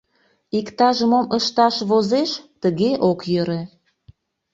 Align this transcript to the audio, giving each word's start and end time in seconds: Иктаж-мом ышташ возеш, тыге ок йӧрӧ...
Иктаж-мом 0.57 1.25
ышташ 1.37 1.75
возеш, 1.89 2.31
тыге 2.61 2.91
ок 3.09 3.19
йӧрӧ... 3.33 3.61